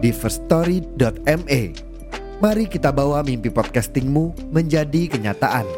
[0.00, 1.62] di firststory.me.
[2.40, 5.68] Mari kita bawa mimpi podcastingmu menjadi kenyataan.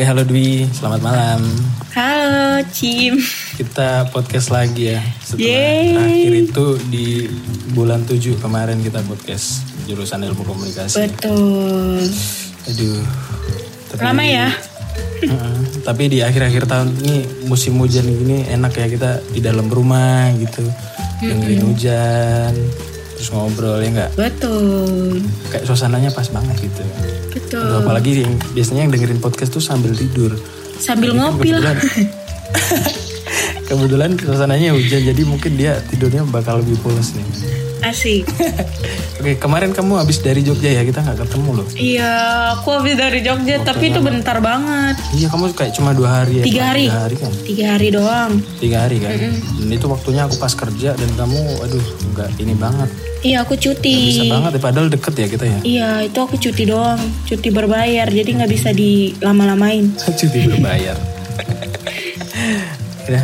[0.00, 1.44] Oke, halo Dwi, selamat malam.
[1.92, 3.20] Halo, Cim.
[3.56, 5.00] Kita podcast lagi ya.
[5.18, 5.86] Setelah Yeay.
[5.94, 7.06] terakhir itu di
[7.74, 11.10] bulan 7 kemarin kita podcast jurusan ilmu komunikasi.
[11.10, 12.06] Betul.
[12.70, 13.02] Aduh.
[13.90, 14.48] Tapi, Lama ya?
[15.20, 20.30] Heeh, tapi di akhir-akhir tahun ini musim hujan gini enak ya kita di dalam rumah
[20.38, 20.62] gitu.
[21.20, 22.52] Dengerin hujan,
[23.18, 24.10] terus ngobrol ya enggak?
[24.16, 25.20] Betul.
[25.52, 26.82] Kayak suasananya pas banget gitu.
[27.34, 27.60] Betul.
[27.60, 30.32] Aduh, apalagi yang biasanya yang dengerin podcast tuh sambil tidur.
[30.80, 31.76] Sambil kan ngopi lah.
[33.70, 37.22] kebetulan- suasananya hujan jadi mungkin dia tidurnya bakal lebih pulas nih.
[37.80, 38.28] Asik.
[39.20, 41.66] Oke kemarin kamu habis dari Jogja ya kita nggak ketemu loh.
[41.72, 42.12] Iya,
[42.56, 44.96] aku habis dari Jogja, tapi itu bentar banget.
[45.12, 46.44] Iya kamu kayak cuma dua hari ya.
[46.44, 46.84] Tiga hari.
[46.88, 47.32] Tiga hari kan.
[47.44, 48.32] Tiga hari doang.
[48.60, 49.12] Tiga hari kan.
[49.60, 51.84] Dan itu waktunya aku pas kerja dan kamu aduh
[52.16, 52.88] nggak ini banget.
[53.20, 54.16] Iya, aku cuti.
[54.16, 55.58] Bisa banget ya padahal deket ya kita ya.
[55.60, 57.00] Iya, itu aku cuti doang.
[57.28, 59.92] Cuti berbayar, jadi nggak bisa dilama-lamain.
[60.20, 60.96] Cuti berbayar.
[63.12, 63.22] ya.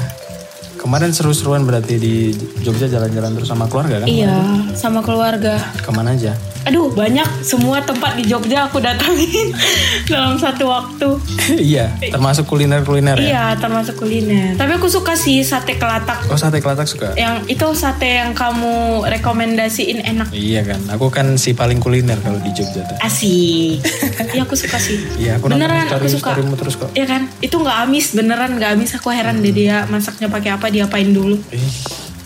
[0.86, 2.30] Kemarin seru-seruan berarti di
[2.62, 4.06] Jogja jalan-jalan terus sama keluarga kan?
[4.06, 4.38] Iya,
[4.78, 5.58] sama keluarga.
[5.82, 6.30] Ke mana aja?
[6.66, 9.54] Aduh, banyak semua tempat di Jogja aku datangin
[10.10, 11.14] dalam satu waktu.
[11.62, 13.26] iya, termasuk kuliner-kuliner ya.
[13.26, 14.58] Iya, termasuk kuliner.
[14.58, 16.26] Tapi aku suka sih sate kelatak.
[16.26, 17.14] Oh sate kelatak suka?
[17.14, 20.34] Yang itu sate yang kamu rekomendasiin enak.
[20.34, 22.98] Iya kan, aku kan si paling kuliner kalau di Jogja tuh.
[22.98, 23.78] Asik.
[24.34, 24.98] Iya aku suka sih.
[25.22, 26.30] Iya, aku beneran story aku suka.
[26.58, 26.90] terus kok.
[26.98, 27.22] Iya kan?
[27.38, 28.90] Itu nggak amis, beneran nggak amis.
[28.98, 31.38] Aku heran deh dia masaknya pakai apa, diapain dulu.
[31.54, 31.72] Ih,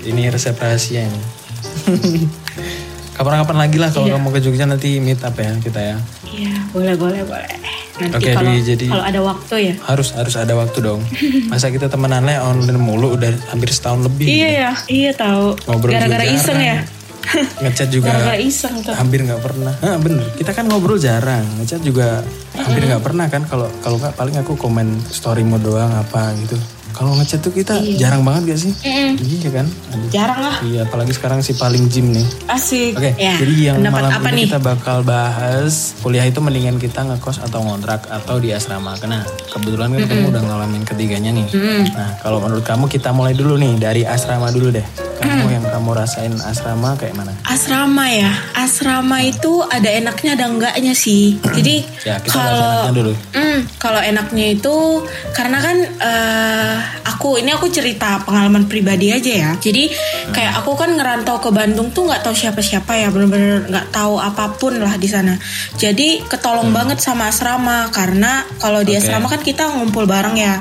[0.08, 1.20] ini resep rahasia ini.
[3.20, 4.16] Kapan-kapan lagi lah kalau Iya.
[4.16, 5.96] kamu ke Jogja nanti meet up ya kita ya.
[6.24, 7.52] Iya, boleh boleh boleh.
[8.00, 9.74] Nanti Oke, kalau Dwi, jadi- kalau ada waktu ya.
[9.84, 11.04] Harus harus ada waktu dong.
[11.52, 14.24] Masa kita temenannya online mulu udah hampir setahun lebih.
[14.24, 15.52] Iya ya, iya tahu.
[15.68, 16.80] Ngobrol Gara-gara iseng ya.
[17.60, 18.96] Ngechat juga Gara-gara iseng tuh.
[18.96, 19.76] hampir nggak pernah.
[19.84, 20.24] Ah, bener.
[20.34, 21.44] Kita kan ngobrol jarang.
[21.60, 22.24] Ngechat juga
[22.56, 23.44] hampir nggak pernah kan.
[23.44, 26.56] Kalau kalau nggak paling aku komen storymu doang apa gitu.
[26.90, 28.72] Kalau ngechat tuh kita jarang banget gak sih?
[28.76, 29.10] Mm-mm.
[29.16, 29.66] Iya kan?
[29.66, 30.08] Aduh.
[30.10, 30.56] Jarang lah.
[30.60, 32.26] Iya, apalagi sekarang si paling gym nih.
[32.46, 32.94] Asik.
[32.94, 34.44] Oke, Ya, jadi yang pendapat malam apa ini nih?
[34.46, 38.96] kita bakal bahas kuliah itu mendingan kita ngekos atau ngontrak atau di asrama.
[38.96, 41.46] Karena kebetulan kan kamu udah ngalamin ketiganya nih.
[41.90, 44.86] Nah, kalau menurut kamu kita mulai dulu nih dari asrama dulu deh.
[45.20, 47.32] Kamu yang kamu rasain asrama kayak mana?
[47.44, 48.32] Asrama ya.
[48.52, 51.36] Asrama itu ada enaknya ada enggaknya sih.
[51.42, 53.12] Jadi Ya, kalau dulu.
[53.30, 59.50] Hmm, kalau enaknya itu karena kan eh, aku ini aku cerita pengalaman pribadi aja ya.
[59.54, 59.92] Jadi
[60.30, 64.56] kayak aku kan ngerantau ke Bandung tuh nggak tahu siapa-siapa ya, bener-bener nggak tahu apa
[64.56, 65.36] pun lah di sana.
[65.76, 68.98] Jadi ketolong banget sama asrama karena kalau di Hmm.
[68.98, 69.06] Oke.
[69.06, 70.56] asrama kan kita ngumpul bareng ya.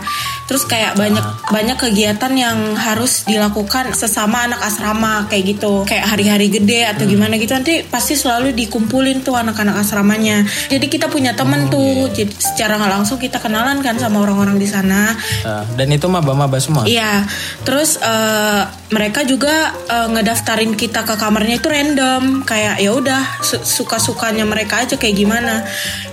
[0.50, 1.38] Terus kayak banyak Ah.
[1.48, 5.86] banyak kegiatan yang harus dilakukan sesama anak asrama kayak gitu.
[5.86, 7.14] Kayak hari-hari gede atau Hmm.
[7.14, 10.42] gimana gitu nanti pasti selalu dikumpulin tuh anak-anak asramanya.
[10.68, 11.70] Jadi kita punya Oh, temen iya.
[11.70, 11.98] tuh.
[12.10, 15.14] Jadi secara nggak langsung kita kenalan kan sama orang-orang di sana.
[15.46, 16.84] Nah, dan itu maba-maba semua.
[16.84, 17.30] Iya.
[17.62, 19.54] Terus eh, mereka juga
[19.86, 22.42] eh, ngedaftarin kita ke kamarnya itu random.
[22.42, 25.62] Kayak ya udah su- suka-sukanya mereka aja kayak gimana.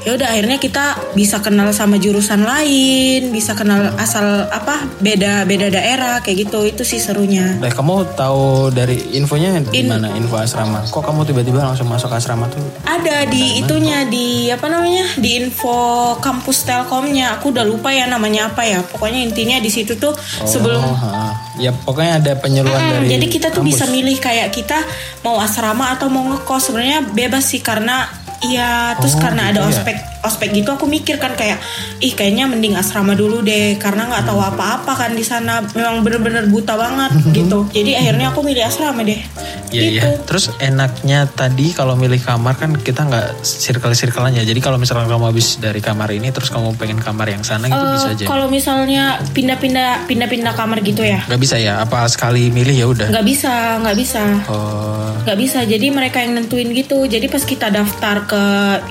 [0.03, 5.66] Ya udah akhirnya kita bisa kenal sama jurusan lain, bisa kenal asal apa beda beda
[5.69, 6.62] daerah kayak gitu.
[6.62, 7.56] Itu sih serunya.
[7.56, 10.84] Nah, kamu tahu dari infonya di mana info asrama?
[10.84, 12.60] Kok kamu tiba-tiba langsung masuk asrama tuh?
[12.83, 15.74] Ada di itunya di apa namanya di info
[16.18, 17.36] kampus Telkomnya.
[17.36, 18.80] Aku udah lupa ya namanya apa ya.
[18.80, 20.12] Pokoknya intinya di situ tuh
[20.42, 21.33] sebelum Oh, ha.
[21.56, 23.72] ya pokoknya ada penyeruan Hmm, dari jadi kita tuh kampus.
[23.72, 24.78] bisa milih kayak kita
[25.21, 28.06] mau asrama atau mau ngekos sebenarnya bebas sih karena
[28.36, 29.97] Iya, terus Oh, karena gitu ada ya?
[30.27, 31.63] Ospek gitu aku mikir kan kayak
[31.99, 36.45] ih kayaknya mending asrama dulu deh karena nggak tahu apa-apa kan di sana memang bener-bener
[36.47, 39.23] buta banget gitu jadi akhirnya aku milih asrama deh
[39.67, 39.91] Iya iya.
[39.99, 44.45] gitu Terus enaknya tadi kalau milih kamar kan kita nggak circle-circlean ya.
[44.45, 47.75] Jadi kalau misalkan kamu habis dari kamar ini terus kamu pengen kamar yang sana gitu
[47.77, 48.25] Eh, bisa aja.
[48.25, 51.81] kalau misalnya pindah-pindah pindah-pindah kamar gitu ya Nggak bisa ya?
[51.81, 53.09] Apa sekali milih ya udah?
[53.11, 55.11] nggak bisa nggak bisa Oh.
[55.23, 58.43] nggak bisa jadi mereka yang nentuin gitu jadi pas kita daftar ke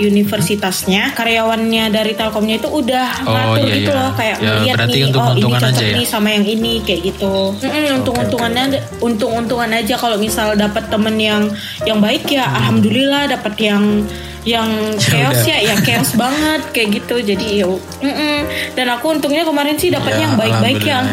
[0.01, 3.97] universitasnya karyawannya dari telkomnya itu udah Oh, ngatur iya, gitu iya.
[3.97, 5.95] loh kayak Ya, ngeliat nih oh ini cocok aja ya?
[5.97, 8.63] nih sama yang ini kayak gitu Mm-mm, untung-untungannya
[9.01, 11.49] untung-untungan aja kalau misal dapat temen yang
[11.89, 14.05] yang baik ya alhamdulillah dapat yang
[14.45, 14.69] yang
[15.03, 15.49] chaos udah.
[15.49, 17.69] ya ya chaos banget kayak gitu jadi ya
[18.71, 21.03] dan aku untungnya kemarin sih dapatnya Ya, yang baik-baik ya alhamdulillah.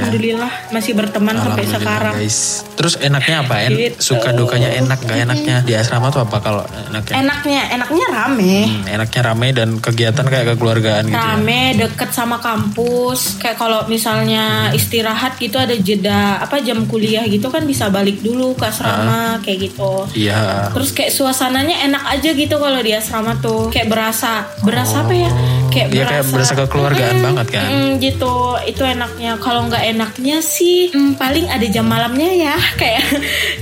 [0.46, 2.38] alhamdulillah masih berteman sampai Alhamdulillah, sekarang guys.
[2.73, 3.55] Terus enaknya apa?
[3.58, 3.96] En Gitu.
[3.99, 7.14] Suka dukanya enak nggak enaknya di asrama tuh apa kalau enaknya?
[7.19, 11.14] enaknya enaknya rame Hmm, enaknya rame dan kegiatan kayak kekeluargaan gitu.
[11.14, 11.23] ya.
[11.32, 17.49] rame deket sama kampus kayak kalau misalnya istirahat gitu ada jeda apa jam kuliah gitu
[17.49, 20.70] kan bisa balik dulu ke asrama kayak gitu Iya.
[20.70, 23.71] terus kayak suasananya enak aja gitu kalau di asrama tuh.
[23.71, 25.31] Kayak berasa berasa apa ya
[25.73, 27.67] kayak Iya, kayak berasa kekeluargaan Mm-mm, banget kan.
[27.67, 33.03] mm, gitu itu enaknya kalau nggak enaknya sih mm, paling ada jam malamnya ya kayak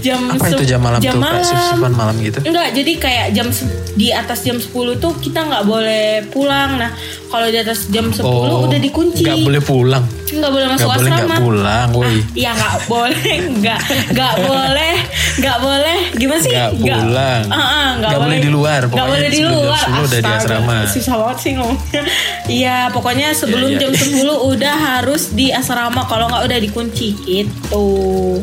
[0.01, 1.23] jam Apa itu jam malam jam tuh?
[1.23, 2.39] Kayak shift-shiftan malam gitu?
[2.43, 3.47] Enggak, jadi kayak jam
[3.93, 6.77] di atas jam 10 tuh kita nggak boleh pulang.
[6.77, 6.91] Nah,
[7.27, 8.23] kalau di atas jam 10
[8.63, 9.23] udah dikunci.
[9.23, 10.05] Nggak boleh pulang.
[10.31, 11.27] Nggak boleh masuk Nggak boleh asrama.
[11.27, 12.17] nggak pulang, woi.
[12.33, 13.81] Iya nggak boleh, nggak
[14.11, 14.95] nggak boleh,
[15.37, 15.97] nggak boleh.
[16.15, 16.51] Gimana sih?
[16.51, 17.43] Nggak pulang.
[17.47, 19.85] Ah, ah, nggak Nggak boleh di luar, Nggak boleh di luar.
[19.85, 20.77] 10 udah di asrama.
[20.87, 22.00] Susah banget sih ngomongnya.
[22.47, 23.81] Iya, pokoknya sebelum Iya, iya.
[23.81, 26.03] jam 10 udah harus di asrama.
[26.05, 27.87] Kalau nggak udah dikunci gitu.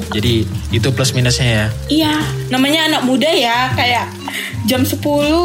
[0.10, 1.66] Jadi itu plus minusnya ya.
[1.88, 2.14] Iya,
[2.48, 4.08] namanya anak muda ya, kayak
[4.64, 5.00] jam 10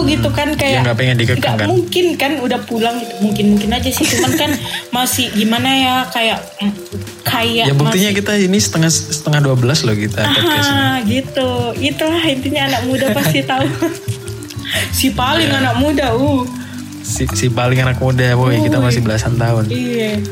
[0.05, 1.67] gitu kan kayak nggak pengen dikekang, kan?
[1.67, 3.14] mungkin kan udah pulang gitu.
[3.20, 4.50] Mungkin-mungkin aja sih, cuman kan
[4.91, 6.73] masih gimana ya kayak mm,
[7.23, 10.23] kayak Ya buktinya masih- kita ini setengah setengah 12 loh kita.
[10.23, 11.50] Ah, gitu.
[11.76, 13.67] Itulah intinya anak muda pasti tahu.
[14.91, 15.59] si paling Iya.
[15.61, 16.43] anak muda, uh.
[17.02, 18.87] Si, si paling anak muda, boy, kita Woi.
[18.88, 19.69] masih belasan tahun.
[19.69, 20.22] Iya.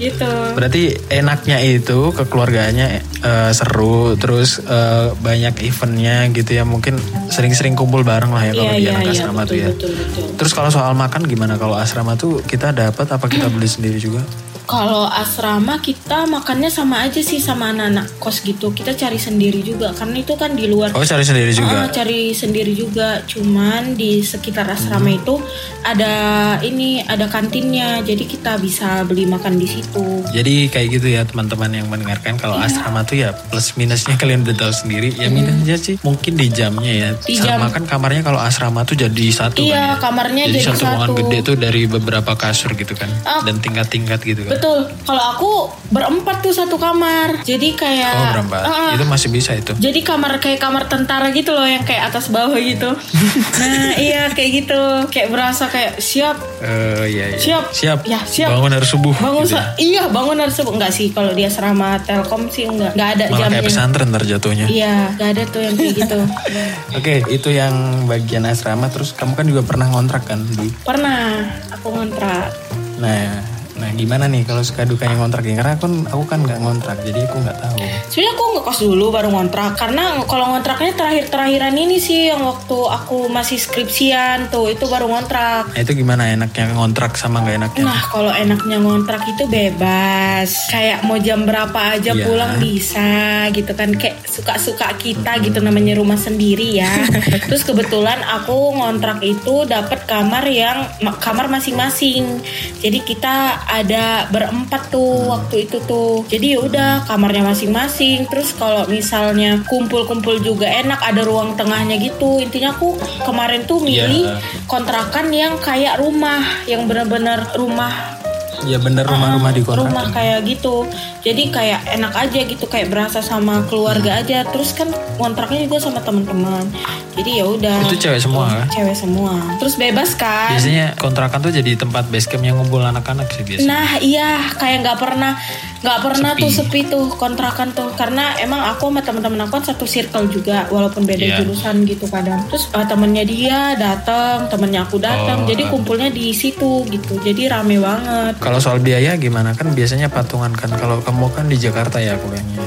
[0.00, 0.32] Gitu.
[0.56, 2.88] Berarti enaknya itu kekeluargaannya
[3.20, 6.64] eh, seru, terus eh, banyak eventnya gitu ya.
[6.64, 6.96] Mungkin
[7.28, 9.68] sering-sering kumpul bareng lah ya kalau Iya, di iya, anak iya, asrama betul, tuh ya.
[9.76, 10.26] betul, betul.
[10.40, 11.60] Terus kalau soal makan gimana?
[11.60, 14.24] Kalau asrama tuh kita dapat apa kita beli sendiri juga?
[14.70, 18.70] Kalau asrama kita makannya sama aja sih sama anak-anak kos gitu.
[18.70, 21.74] Kita cari sendiri juga karena itu kan di luar Oh cari sendiri juga.
[21.76, 23.18] Ah, cari sendiri juga.
[23.24, 25.18] Cuman di sekitar asrama Hmm.
[25.18, 25.34] itu
[25.82, 26.12] ada
[26.60, 27.98] ini ada kantinnya.
[28.00, 30.22] Jadi kita bisa beli makan di situ.
[30.30, 32.70] Jadi kayak gitu ya teman-teman yang mendengarkan kalau Iya.
[32.70, 35.10] asrama tuh ya plus minusnya kalian udah tahu sendiri.
[35.16, 37.10] Ya minusnya sih mungkin di jamnya ya.
[37.18, 37.74] Di Sama jam.
[37.74, 39.94] kan kamarnya kalau asrama tuh jadi satu Iya, kan ya.
[39.98, 41.18] kamarnya jadi satu ruangan satu.
[41.18, 43.10] gede tuh dari beberapa kasur gitu kan.
[43.26, 43.42] Ah.
[43.42, 44.59] Dan tingkat-tingkat gitu kan.
[44.60, 44.78] Betul.
[45.02, 45.50] Kalau aku
[45.88, 47.40] berempat tuh satu kamar.
[47.42, 48.62] Jadi kayak Oh berempat.
[48.62, 48.92] Ah.
[48.94, 49.72] Itu masih bisa itu.
[49.74, 52.92] Jadi kamar kayak kamar tentara gitu loh yang kayak atas bawah gitu.
[53.60, 54.80] nah, iya kayak gitu.
[55.08, 57.38] Kayak berasa kayak siap Eh iya, iya.
[57.40, 57.64] Siap.
[57.72, 57.98] Siap.
[58.04, 58.52] Ya, siap.
[58.52, 59.16] Bangun harus subuh.
[59.16, 59.64] bangun gitu ya.
[59.80, 63.38] iya bangun harus subuh enggak sih kalau di asrama Telkom sih enggak enggak ada Malah
[63.38, 64.66] kayak jamnya pesantren ntar jatuhnya.
[64.68, 66.18] iya enggak ada tuh yang kayak gitu
[67.00, 67.74] Oke, itu yang
[68.04, 68.92] bagian asrama.
[68.92, 70.68] Terus kamu kan juga pernah ngontrak kan, Dwi?
[70.84, 72.52] pernah aku ngontrak
[73.00, 73.40] Nah,
[73.80, 75.56] nah gimana nih kalau suka dukanya ngontrak ya?
[75.56, 77.78] Karena aku, aku kan nggak ngontrak, jadi aku nggak tahu.
[78.06, 82.76] sebenarnya aku ngekos dulu baru ngontrak karena kalau ngontraknya terakhir terakhiran ini sih yang waktu
[82.76, 84.10] aku masih skripsian
[84.48, 87.82] tuh itu baru ngontrak Nah itu gimana enaknya ngontrak sama nggak enaknya?
[87.82, 92.26] Nah kalau enaknya ngontrak itu bebas Kayak mau jam berapa aja Iya.
[92.26, 93.10] pulang bisa
[93.48, 96.90] gitu kan Kayak suka-suka kita gitu namanya rumah sendiri ya
[97.48, 102.42] Terus kebetulan aku ngontrak itu dapat kamar yang ma- kamar masing-masing
[102.76, 106.26] Jadi kita ada berempat tuh waktu itu tuh.
[106.26, 108.26] Jadi yaudah kamarnya masing-masing.
[108.26, 112.42] Terus kalau misalnya kumpul-kumpul juga enak ada ruang tengahnya gitu.
[112.42, 114.66] Intinya aku kemarin tuh milih Iya.
[114.66, 118.19] kontrakan yang kayak rumah yang benar-benar rumah
[118.62, 119.88] Ya bener rumah-rumah di kontrakan.
[119.88, 120.84] rumah kayak gitu
[121.20, 125.98] jadi kayak enak aja gitu kayak berasa sama keluarga aja terus kan kontraknya juga sama
[125.98, 126.64] teman-teman
[127.12, 128.66] jadi ya udah Itu cewek semua kan?
[128.70, 133.28] cewek semua terus bebas kan Biasanya kontrakan tuh jadi tempat base camp yang ngumpul anak-anak
[133.30, 133.68] sih biasanya.
[133.68, 135.32] Nah iya kayak nggak pernah
[135.78, 136.42] nggak pernah Sepi.
[136.42, 140.68] tuh sepi tuh kontrakan tuh karena emang aku sama teman-teman aku kan satu circle juga
[140.68, 141.36] walaupun beda Iya.
[141.40, 145.02] jurusan gitu kadang terus eh, temennya dia datang temennya aku Oh.
[145.02, 149.54] datang jadi kumpulnya di situ gitu jadi rame banget Kalau soal biaya gimana?
[149.54, 150.74] Kan biasanya patungan kan.
[150.74, 152.58] Kalau kamu kan di Jakarta ya kuliahnya.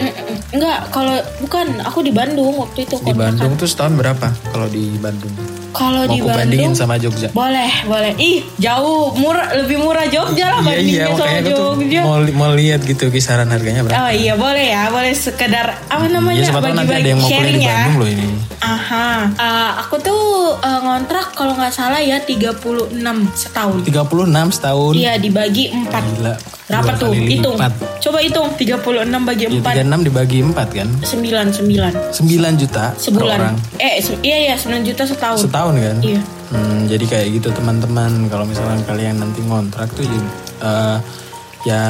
[0.55, 3.11] Enggak, kalau bukan aku di Bandung waktu itu Di.
[3.11, 5.35] Bandung tuh setahun berapa kalau di Bandung?
[5.73, 7.27] Kalau di aku bandingin Bandung sama Jogja.
[7.31, 8.13] boleh, boleh.
[8.15, 12.01] Ih, jauh, murah, lebih murah Jogja lah Iya iya bandingnya sama aku tuh Jogja.
[12.01, 13.97] mau, mau lihat gitu kisaran harganya berapa.
[13.99, 17.27] Oh iya boleh ya, boleh sekedar apa namanya Iya siapa tahu nanti ada yang mau
[17.27, 17.73] kuliah di ya.
[17.75, 18.27] Bandung loh ini.
[18.59, 20.21] Aha, Eh, aku tuh
[20.55, 22.93] eh, ngontrak kalau nggak salah ya 36
[23.33, 23.81] setahun.
[23.83, 24.93] 36 setahun.
[24.93, 26.35] Iya dibagi 4 Gila.
[26.63, 27.11] Berapa tuh?
[27.11, 27.59] Hitung.
[27.99, 28.79] Coba hitung 36
[29.21, 30.87] bagi Ya, 4 36 dibagi 4 kan?
[30.95, 33.37] 9 9 9 juta per sebulan.
[33.37, 33.55] orang.
[33.77, 35.37] Eh iya ya 9 juta setahun.
[35.39, 35.97] Setahun kan?
[36.01, 36.21] Iya.
[36.49, 40.97] Hmm, jadi kayak gitu teman-teman kalau misalnya kalian nanti ngontrak tuh eh,
[41.63, 41.83] ya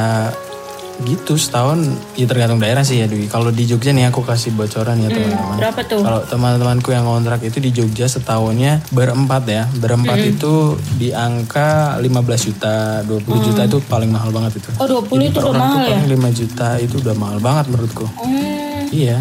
[1.01, 1.81] gitu setahun
[2.13, 3.25] ya tergantung daerah sih ya Dwi.
[3.25, 5.41] Kalau di Jogja nih aku kasih bocoran ya teman-teman.
[5.41, 5.99] Hmm, berapa tuh?
[5.99, 9.65] Kalau teman-temanku yang ngontrak itu di Jogja setahunnya berempat ya.
[9.73, 10.31] Berempat Hmm.
[10.31, 10.53] itu
[10.95, 14.69] di angka 15 juta, 20 juta itu paling mahal banget itu.
[14.77, 15.97] Oh 20 Jadi itu udah mahal ya?
[15.97, 18.05] paling 5 juta itu udah mahal banget menurutku.
[18.13, 19.17] Hmm, Iya.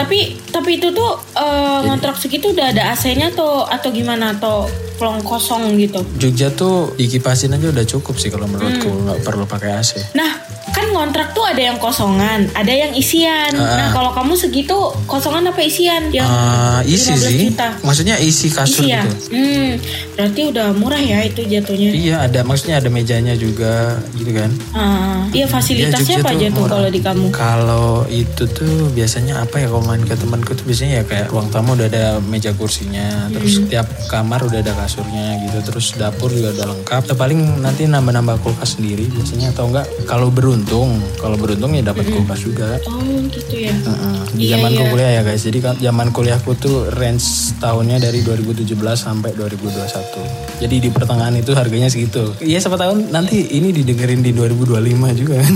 [0.00, 4.64] Tapi tapi itu tuh eh, ngontrak segitu udah ada AC-nya tuh atau gimana atau
[4.96, 6.00] pelong kosong gitu.
[6.16, 9.00] Jogja tuh dikipasin aja udah cukup sih kalau menurutku Hmm.
[9.06, 9.96] nggak perlu pakai AC.
[10.12, 10.40] Nah,
[10.70, 13.56] kan ngontrak tuh ada yang kosongan, ada yang isian.
[13.56, 16.12] Nah, kalau kamu segitu kosongan apa isian?
[16.12, 17.38] Yang Ah, isi 15 sih.
[17.48, 17.68] juta.
[17.80, 19.00] Maksudnya isi kasur Isi ya?
[19.00, 19.16] gitu.
[19.32, 19.70] Hmm,
[20.12, 21.90] berarti udah murah ya itu jatuhnya.
[21.90, 24.50] Iya ada maksudnya ada mejanya juga gitu kan.
[24.70, 27.26] Ah, iya fasilitasnya apa aja tuh kalau di kamu?
[27.32, 31.48] Kalau itu tuh biasanya apa ya kalau main ke temanku tuh biasanya ya kayak ruang
[31.48, 33.68] tamu udah ada meja kursinya, terus Hmm.
[33.70, 37.02] tiap kamar udah ada kasurnya gitu, terus dapur juga udah lengkap.
[37.06, 42.06] Ya, paling nanti nambah-nambah kulkas sendiri biasanya atau enggak kalau beruntung, kalau beruntung ya dapat
[42.06, 42.78] kulkas juga.
[42.84, 43.74] Oh, gitu ya.
[43.74, 44.16] Heeh.
[44.30, 44.90] Di Iya, zamanku iya.
[44.90, 45.42] kuliah ya guys.
[45.42, 48.64] Jadi kan zaman kuliahku tuh range tahunnya dari 2017
[48.96, 50.60] sampai 2021.
[50.60, 52.32] Jadi di pertengahan itu harganya segitu.
[52.38, 54.80] Iya siapa tahu nanti ini didengerin di 2025
[55.16, 55.52] juga kan.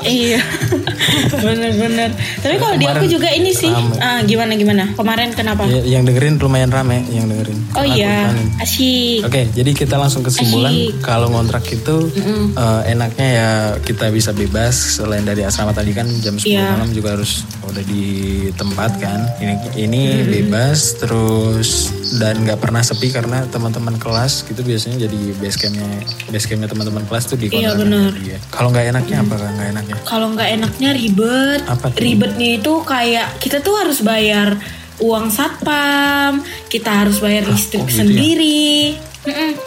[0.00, 0.40] Iya,
[1.44, 2.10] bener-bener.
[2.38, 3.94] Tapi kalau di aku juga ini sih, rame.
[3.98, 4.84] ah, gimana gimana?
[4.92, 5.66] Kemarin kenapa?
[5.66, 7.58] Ya, yang dengerin lumayan rame yang dengerin.
[7.72, 9.24] Oh Aku iya, asyik.
[9.24, 12.10] Oke, jadi kita langsung kesimpulan kalau ngontrak itu
[12.50, 13.48] eh, enaknya ya
[13.78, 16.74] kita bisa bebas selain dari asrama tadi kan jam 10 Iya.
[16.74, 18.04] malam juga harus udah di
[18.52, 19.30] tempat kan.
[19.38, 25.56] Ini ini bebas terus dan nggak pernah sepi karena teman-teman kelas gitu biasanya jadi base
[25.56, 25.86] campnya
[26.26, 28.12] base campnya teman-teman kelas tuh di Iya, kontrakan benar.
[28.18, 28.38] dia.
[28.50, 29.96] Kalau nggak enaknya apa kan nggak enaknya?
[30.02, 31.60] Kalau nggak enaknya ribet.
[31.64, 32.00] Apa tuh?
[32.00, 34.58] Ribetnya itu kayak kita tuh harus bayar
[35.00, 39.00] uang satpam, kita harus bayar listrik oh gitu ya?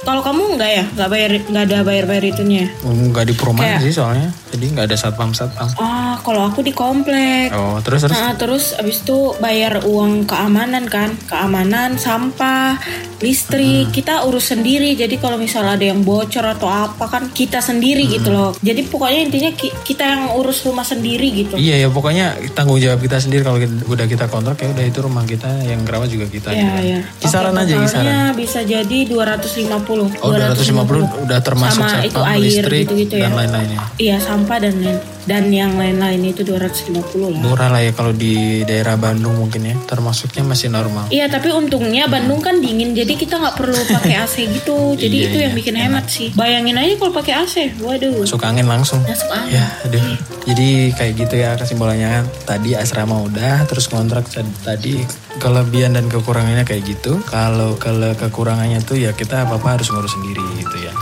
[0.03, 2.65] Kalau kamu nggak ya, nggak bayar, nggak ada bayar-bayar itunya.
[2.81, 5.69] Nggak di perumahan Kayak- sih soalnya, jadi nggak ada satpam satpam.
[5.77, 7.53] Ah, kalau aku di komplek.
[7.53, 12.81] Oh terus terus Nah, terus abis itu bayar uang keamanan kan, keamanan, sampah,
[13.19, 14.93] listrik, kita urus sendiri.
[14.93, 18.57] Jadi kalau misalnya ada yang bocor atau apa kan kita sendiri gitu loh.
[18.59, 21.55] Jadi pokoknya intinya ki- kita yang urus rumah sendiri gitu.
[21.55, 24.99] Iya ya pokoknya tanggung jawab kita sendiri kalau kita- udah kita kontrak ya udah itu
[24.99, 26.49] rumah kita yang kerawat juga kita.
[26.49, 26.81] Iya, gitu.
[26.83, 26.99] iya.
[27.21, 28.33] Kisaran aja kisaran.
[28.33, 28.99] bisa jadi
[29.43, 30.23] 250.
[30.23, 33.27] Oh 250 udah termasuk Sama itu satpam, air listrik gitu-gitu ya.
[33.27, 33.79] dan lain-lainnya.
[33.99, 36.99] Iya, sampah dan lain dan yang lain-lain itu 250
[37.29, 37.39] lah.
[37.39, 39.75] Murah lah ya kalau di daerah Bandung mungkin ya.
[39.83, 41.07] Termasuknya masih normal.
[41.07, 45.25] Iya tapi untungnya Bandung kan dingin jadi kita nggak perlu pakai AC gitu jadi Iya,
[45.25, 48.99] itu iya, yang bikin hemat sih bayangin aja kalau pakai AC waduh Masuk angin langsung.
[49.01, 50.01] masuk angin Ya, aduh.
[50.43, 52.25] Jadi kayak gitu ya kesimpulannya.
[52.43, 54.99] Tadi asrama udah, terus kontrak tad- tadi
[55.37, 57.21] kelebihan dan kekurangannya kayak gitu.
[57.23, 60.93] Kalau kalau kekurangannya tuh ya kita apa-apa harus ngurus sendiri gitu ya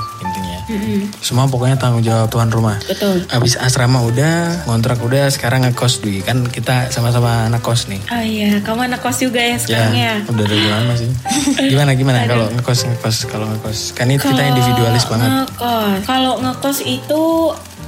[0.71, 0.99] Mm-mm.
[1.19, 2.79] Semua pokoknya tanggung jawab tuan rumah.
[2.87, 6.23] betul Abis asrama udah, kontrak udah, sekarang ngekos Dwi.
[6.23, 7.99] Kan kita sama-sama anak kos nih.
[8.07, 11.09] oh iya kamu anak kos juga ya sekarang ya, udah dari lama sih.
[11.67, 15.29] Gimana gimana kalau ngekos ngekos kalau ngekos kan ini kita individualis banget.
[15.29, 17.23] ngekos kalau ngekos itu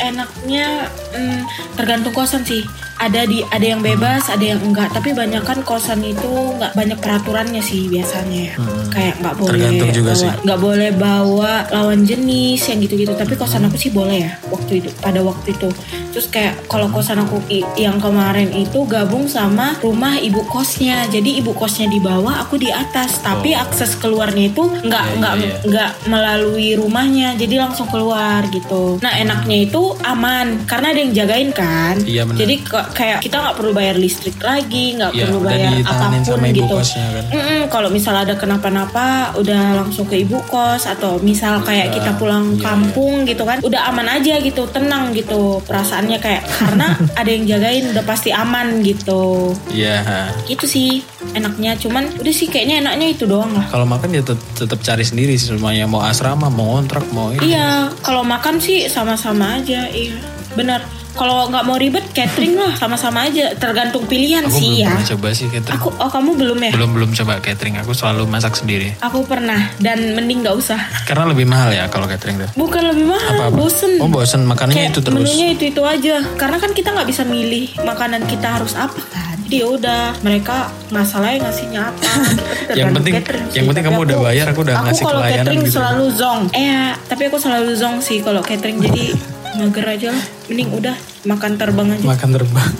[0.01, 1.39] enaknya mm,
[1.77, 4.89] tergantung kosan sih ada di ada yang bebas ada yang enggak.
[4.89, 8.41] Tapi banyak kan kosan itu nggak banyak peraturannya sih biasanya.
[8.43, 8.55] Ya.
[8.89, 9.59] kayak nggak boleh Hmm.
[9.73, 10.29] Tergantung juga bawa, sih.
[10.43, 13.13] nggak boleh bawa lawan jenis yang gitu-gitu.
[13.13, 15.69] Tapi kosan aku sih boleh ya waktu itu pada waktu itu.
[16.13, 17.41] Terus kayak kalau kosan aku
[17.73, 21.05] yang kemarin itu gabung sama rumah ibu kosnya.
[21.07, 23.17] Jadi ibu kosnya di bawah aku di atas.
[23.19, 25.57] Tapi akses keluarnya itu nggak Iya, nggak iya, iya.
[25.65, 27.29] nggak melalui rumahnya.
[27.33, 29.01] Jadi langsung keluar gitu.
[29.01, 30.65] Nah enaknya itu aman.
[30.65, 31.97] Karena ada yang jagain kan.
[32.03, 36.05] Iya, jadi ke- kayak kita nggak perlu bayar listrik lagi nggak Iya, perlu bayar apa
[36.11, 37.23] pun gitu kosnya kan.
[37.29, 42.53] Mm-mm, kalau misal ada kenapa-napa udah langsung ke ibu kos atau misal kayak kita pulang
[42.53, 46.87] iya, kampung gitu kan udah aman aja gitu tenang gitu perasaannya kayak karena
[47.19, 50.27] ada yang jagain udah pasti aman gitu Iya.
[50.43, 50.99] gitu sih
[51.31, 55.03] enaknya cuman udah sih kayaknya enaknya itu doang lah Kalau makan ya tet- tetap cari
[55.03, 57.51] sendiri sih semuanya mau asrama, mau kontrak, mau ini.
[57.51, 60.13] Iya, kalau makan sih sama-sama aja, iya.
[60.53, 60.81] benar.
[61.13, 63.53] Kalau nggak mau ribet catering lah sama-sama aja.
[63.53, 64.89] Tergantung pilihan Aku sih belum ya.
[64.89, 65.75] pernah coba sih catering.
[65.75, 66.71] Aku oh kamu belum ya?
[66.73, 67.75] Belum belum coba catering.
[67.79, 68.97] Aku selalu masak sendiri.
[68.99, 70.79] Aku pernah dan mending nggak usah.
[71.03, 72.49] Karena lebih mahal ya kalau catering tuh.
[72.55, 73.55] Bukan lebih mahal, Apa-apa?
[73.55, 73.91] bosen.
[73.97, 75.15] Oh bosen makanannya Kayak itu terus.
[75.15, 76.15] menunya itu itu aja.
[76.33, 79.37] Karena kan kita nggak bisa milih makanan kita harus apa kan.
[79.43, 80.57] Jadi ya udah mereka
[80.89, 82.09] masalahnya ngasihnya apa.
[82.73, 83.55] Yang penting- catering sih.
[83.55, 85.75] yang penting kamu udah bayar, aku udah ngasih kalau catering gitu.
[85.77, 86.41] selalu zong.
[86.51, 89.13] Eh tapi aku selalu zong sih kalau catering jadi
[89.55, 90.25] mager aja lah.
[90.49, 90.95] Mending udah
[91.25, 92.05] makan terbang aja.
[92.05, 92.71] Makan terbang.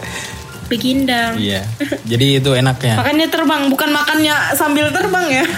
[0.70, 1.38] Begindang.
[1.38, 1.62] Iya.
[2.10, 2.98] Jadi itu enaknya.
[2.98, 5.46] Makannya terbang, bukan makannya sambil terbang ya.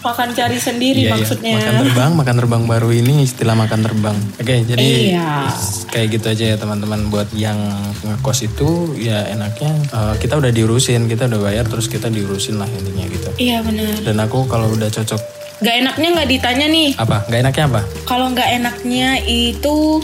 [0.00, 1.14] Makan cari sendiri Iya, iya.
[1.14, 1.54] maksudnya.
[1.60, 4.16] Makan terbang, makan terbang baru ini istilah makan terbang.
[4.40, 5.52] Oke, jadi Iya.
[5.92, 7.12] kayak gitu aja ya teman-teman.
[7.12, 7.60] Buat yang
[8.02, 12.66] ngekos itu ya enaknya eh, kita udah diurusin, kita udah bayar terus kita diurusin lah
[12.66, 13.28] intinya gitu.
[13.36, 13.92] Iya benar.
[14.00, 15.20] Dan aku kalau udah cocok
[15.60, 16.88] Gak enaknya nggak ditanya nih.
[16.96, 17.16] apa?
[17.28, 17.80] Gak enaknya apa?
[18.08, 20.00] Kalau nggak enaknya itu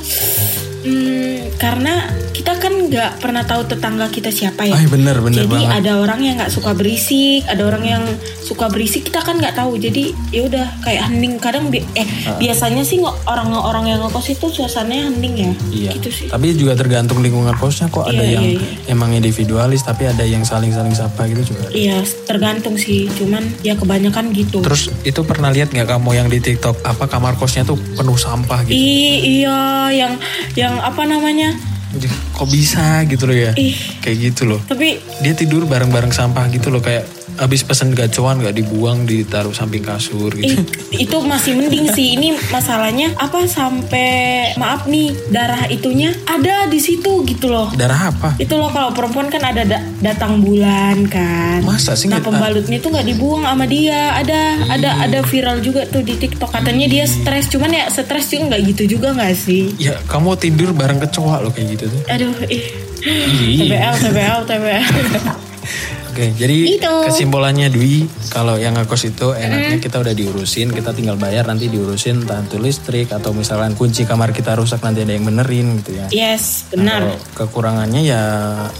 [0.84, 2.12] hmm, karena
[2.46, 4.78] kita kan nggak pernah tahu tetangga kita siapa ya.
[4.78, 5.82] Ah, bener bener Jadi banget.
[5.82, 8.02] ada orang yang nggak suka berisik, ada orang yang
[8.38, 9.74] suka berisik kita kan nggak tahu.
[9.74, 12.38] Jadi ya udah kayak hening kadang bi- eh Ah.
[12.38, 15.50] biasanya sih nggak- orang-orang yang ngekos itu suasananya hening ya.
[15.74, 15.90] Iya.
[15.98, 16.26] Gitu sih.
[16.30, 20.46] Tapi juga tergantung lingkungan kosnya kok ada Iya, yang iya, emang individualis tapi ada yang
[20.46, 21.66] saling-saling sapa gitu juga.
[21.74, 21.98] Iya
[22.30, 23.10] tergantung sih.
[23.10, 24.62] Cuman ya kebanyakan gitu.
[24.62, 28.62] Terus itu pernah lihat nggak kamu yang di TikTok apa kamar kosnya tuh penuh sampah
[28.62, 28.70] gitu?
[28.70, 29.58] I, iya
[29.90, 30.14] yang
[30.54, 31.74] yang apa namanya?
[32.04, 33.52] Kok bisa gitu loh ya?
[33.56, 33.76] Ih.
[34.04, 34.60] Kayak gitu loh.
[34.64, 39.82] Tapi Dia tidur bareng-bareng sampah gitu loh kayak abis pesen gacuan nggak dibuang ditaruh samping
[39.82, 40.62] kasur gitu.
[40.94, 42.14] Ih, itu masih mending sih.
[42.14, 47.68] Ini masalahnya apa sampai maaf nih darah itunya ada di situ gitu loh.
[47.74, 48.38] Darah apa?
[48.38, 51.60] Itu loh kalau perempuan kan ada da- datang bulan kan.
[51.60, 54.14] Masa sih Nah pembalutnya itu nggak dibuang sama dia.
[54.16, 54.40] Ada
[54.70, 57.50] ada ada viral juga tuh di TikTok katanya dia stres.
[57.50, 59.74] Cuman ya stres juga nggak gitu juga nggak sih?
[59.76, 62.00] Ya kamu tidur bareng kecoa loh kayak gitu tuh.
[62.06, 62.64] Aduh ih.
[63.02, 63.66] Ih.
[63.66, 64.84] TBL TBL TBL.
[66.16, 66.94] Oke, jadi Itu.
[67.04, 72.24] kesimpulannya Dwi, kalau yang ngekos itu enaknya kita udah diurusin, kita tinggal bayar nanti diurusin
[72.24, 76.08] entah itu listrik atau misalkan kunci kamar kita rusak nanti ada yang benerin gitu ya.
[76.08, 77.00] Yes Nah, benar.
[77.04, 78.22] Kalau kekurangannya ya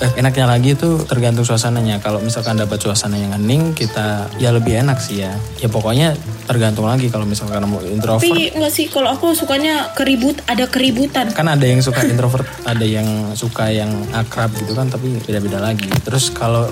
[0.01, 2.01] eh, enaknya lagi itu tergantung suasananya.
[2.01, 5.37] Kalau misalkan dapat suasana yang hening, kita ya lebih enak sih ya.
[5.61, 6.17] Ya pokoknya
[6.49, 8.25] tergantung lagi kalau misalkan mau introvert.
[8.25, 11.29] Tapi enggak sih kalau aku sukanya keribut ada keributan.
[11.37, 15.91] Kan ada yang suka introvert, ada yang suka yang akrab gitu kan, tapi beda-beda lagi.
[16.01, 16.71] Terus kalau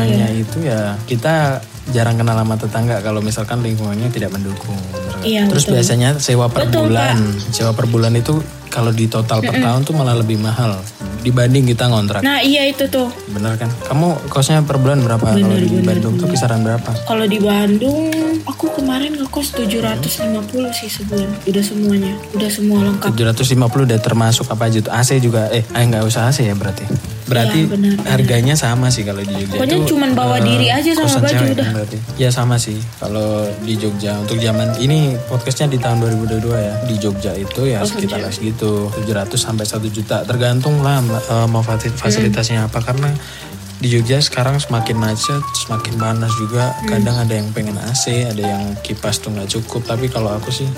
[0.00, 1.34] kekurangannya itu ya kita
[1.90, 4.78] jarang kenal sama tetangga kalau misalkan lingkungannya tidak mendukung.
[4.94, 5.24] bener nggak?
[5.26, 5.74] Iya, Terus betul.
[5.76, 7.16] biasanya sewa per Betul, bulan,
[7.50, 8.38] sewa per bulan itu
[8.70, 10.78] kalau di total per tahun tuh malah lebih mahal
[11.20, 12.22] dibanding kita ngontrak.
[12.24, 13.10] Nah iya itu tuh.
[13.28, 13.68] Bener kan?
[13.90, 15.36] Kamu kosnya per bulan berapa?
[15.36, 16.90] Kalau di Bandung tuh kisaran berapa?
[17.04, 18.08] Kalau di Bandung,
[18.48, 21.28] aku kemarin ngekos 750 sih sebulan.
[21.44, 23.12] Udah semuanya, udah semua lengkap.
[23.12, 24.92] 750 udah termasuk apa aja tuh?
[24.94, 26.88] AC juga, eh eh, nggak usah AC ya berarti?
[27.30, 28.06] Berarti Iya, benar, benar.
[28.10, 31.30] harganya sama sih kalau di Jogja Pokoknya itu, cuman bawa eh, diri aja sama baju
[31.30, 31.68] cewek udah.
[31.72, 31.96] berarti.
[32.18, 33.28] Ya sama sih kalau
[33.62, 38.18] di Jogja untuk zaman ini podcastnya di tahun 2022 ya di Jogja itu ya sekitar
[38.28, 43.14] segitu 700 sampai 1 juta tergantung lah eh, mau fasi- fasilitasnya apa karena
[43.78, 46.76] di Jogja sekarang semakin macet, semakin panas juga.
[46.84, 49.80] Kadang ada yang pengen AC, ada yang kipas tuh nggak cukup.
[49.86, 50.68] Tapi kalau aku sih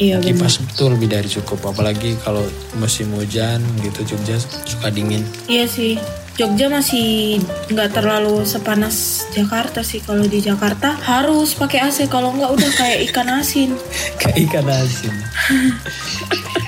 [0.00, 1.76] Iya kipas itu lebih dari cukup.
[1.76, 2.40] Apalagi kalau
[2.80, 5.20] musim hujan gitu Jogja suka dingin.
[5.44, 6.00] Iya sih.
[6.40, 7.36] Jogja masih
[7.68, 10.00] nggak terlalu sepanas Jakarta sih.
[10.00, 12.08] Kalau di Jakarta harus pakai AC.
[12.08, 13.76] Kalau nggak udah kayak ikan asin.
[14.20, 15.14] Kayak ikan asin.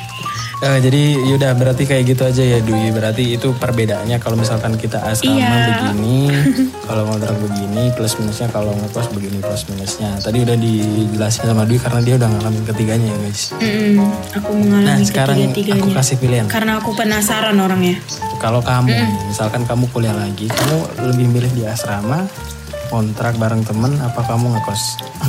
[0.63, 2.95] Eh, jadi yaudah berarti kayak gitu aja ya Dwi.
[2.95, 5.59] Berarti itu perbedaannya kalau misalkan kita asrama Iya.
[5.91, 6.31] begini,
[6.87, 10.15] kalau ngontrak begini, plus minusnya kalau ngekos begini plus minusnya.
[10.23, 13.43] Tadi udah dijelasin sama Dwi karena dia udah ngalamin ketiganya ya guys.
[13.59, 14.07] Mm-mm,
[14.39, 16.47] aku mengalami Nah sekarang aku kasih pilihan.
[16.47, 17.99] Karena aku penasaran orangnya.
[18.39, 18.95] Kalau kamu,
[19.35, 22.23] misalkan kamu kuliah lagi, kamu lebih milih di asrama,
[22.93, 24.83] kontrak bareng temen, apa kamu ngekos?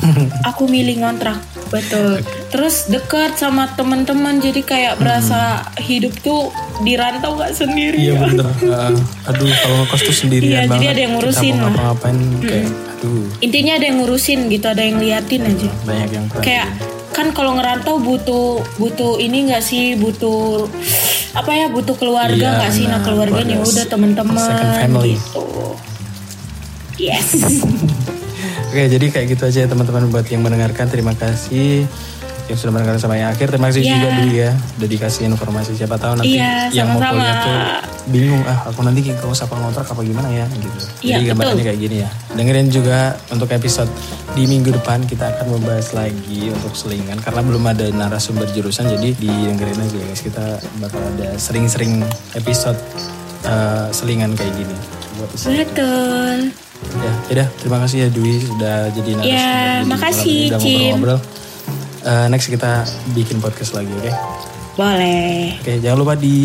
[0.52, 2.20] Aku milih ngontrak, betul.
[2.52, 8.04] Terus dekat sama teman-teman, jadi kayak berasa hidup tuh di rantau gak sendiri.
[8.04, 8.52] Iya bener.
[8.60, 11.72] Eh, aduh kalau ngekos tuh sendirian Iya, jadi ada yang ngurusin Kita mau lah.
[11.72, 15.70] ngapa-ngapain kayak, aduh Intinya ada yang ngurusin gitu, ada yang liatin aja.
[15.88, 16.26] banyak yang.
[16.44, 16.68] Kayak
[17.14, 20.66] kan kalau ngerantau butuh butuh ini nggak sih butuh
[21.32, 25.46] apa ya butuh keluarga Iya, nggak sih nah keluarganya Keluarga udah teman-teman gitu
[26.96, 27.34] yes
[28.70, 31.86] Oke jadi kayak gitu aja ya teman-teman buat yang mendengarkan terima kasih.
[32.44, 33.48] yang sudah mendengarkan sampai akhir.
[33.48, 33.94] Terima kasih Iya.
[33.94, 34.52] juga Dwi ya.
[34.76, 35.80] Udah dikasih informasi.
[35.80, 37.16] Siapa tahu nanti Iya, yang mau sama-sama.
[37.16, 37.56] kuliah tuh
[38.06, 38.44] bingung.
[38.44, 40.80] Ah aku nanti kalau apa ngontrak apa gimana ya gitu.
[41.00, 41.68] Iya, Jadi gambarannya betul.
[41.70, 42.10] kayak gini ya.
[42.36, 43.88] Dengerin juga untuk episode
[44.34, 47.16] di minggu depan kita akan membahas lagi untuk selingan.
[47.16, 50.20] Karena belum ada narasumber jurusan jadi didengerin aja guys.
[50.20, 50.46] Kita
[50.82, 52.04] bakal ada sering-sering
[52.36, 52.76] episode
[53.46, 54.76] eh, selingan kayak gini.
[55.14, 55.30] Buat.
[55.34, 56.38] Betul.
[56.84, 59.32] Ya, yaudah, terima kasih ya Dwi sudah jadi narasumber.
[59.32, 60.74] Ya, Jadi makasih, malam ini udah Cim.
[60.76, 61.20] ngobrol-ngobrol.
[62.04, 62.72] Eh, next kita
[63.16, 64.12] bikin podcast lagi, oke?
[64.74, 65.54] Boleh.
[65.62, 66.38] Oke, jangan lupa di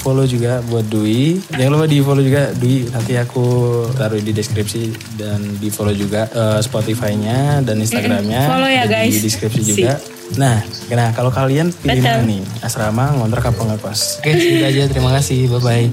[0.00, 1.38] follow juga buat Dwi.
[1.52, 2.88] Jangan lupa di follow juga Dwi.
[2.88, 3.46] Nanti aku
[3.92, 4.82] taruh di deskripsi
[5.14, 8.42] dan di follow juga eh, Spotify-nya dan Instagramnya.
[8.48, 9.12] Follow ya, guys.
[9.12, 10.00] Di deskripsi juga.
[10.34, 10.58] Nah,
[10.90, 12.10] nah kalau kalian pilih Betul.
[12.10, 12.42] mana nih?
[12.64, 14.24] Asrama, ngontrak apa ngekos?
[14.24, 14.82] Oke, segitu aja.
[14.90, 15.46] Terima kasih.
[15.52, 15.86] Bye-bye.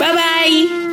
[0.00, 0.87] Bye-bye.